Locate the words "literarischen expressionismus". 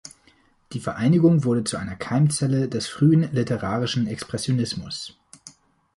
3.33-5.15